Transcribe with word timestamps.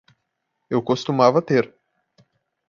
Eu 0.67 0.81
costumava 0.81 1.43
ter 1.43 1.71